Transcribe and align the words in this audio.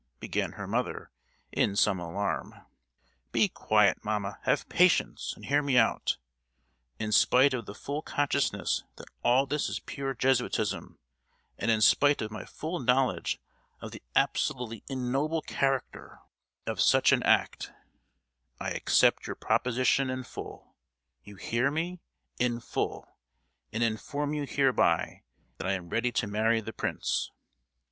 began 0.19 0.53
her 0.53 0.65
mother, 0.65 1.11
in 1.51 1.75
some 1.75 1.99
alarm. 1.99 2.55
"Be 3.31 3.47
quiet, 3.47 4.03
mamma; 4.03 4.39
have 4.45 4.67
patience, 4.67 5.33
and 5.35 5.45
hear 5.45 5.61
me 5.61 5.77
out. 5.77 6.17
In 6.97 7.11
spite 7.11 7.53
of 7.53 7.67
the 7.67 7.75
full 7.75 8.01
consciousness 8.01 8.83
that 8.95 9.05
all 9.23 9.45
this 9.45 9.69
is 9.69 9.79
pure 9.81 10.15
Jesuitism, 10.15 10.97
and 11.59 11.69
in 11.69 11.81
spite 11.81 12.19
of 12.23 12.31
my 12.31 12.45
full 12.45 12.79
knowledge 12.79 13.39
of 13.79 13.91
the 13.91 14.01
absolutely 14.15 14.83
ignoble 14.89 15.43
character 15.43 16.21
of 16.65 16.81
such 16.81 17.11
an 17.11 17.21
act, 17.21 17.71
I 18.59 18.71
accept 18.71 19.27
your 19.27 19.35
proposition 19.35 20.09
in 20.09 20.23
full,—you 20.23 21.35
hear 21.35 21.69
me—in 21.69 22.59
full; 22.61 23.07
and 23.71 23.83
inform 23.83 24.33
you 24.33 24.47
hereby, 24.49 25.21
that 25.59 25.67
I 25.67 25.73
am 25.73 25.89
ready 25.89 26.11
to 26.13 26.25
marry 26.25 26.59
the 26.59 26.73
prince. 26.73 27.29